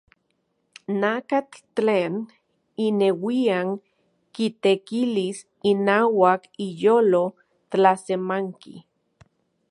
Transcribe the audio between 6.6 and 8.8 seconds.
iyolo tlasemanki.